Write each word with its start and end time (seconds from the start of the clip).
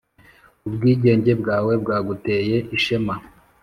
ubwigenge 0.67 1.31
bwawe 1.41 1.73
bwaguteye 1.81 2.57
ishema 2.77 3.13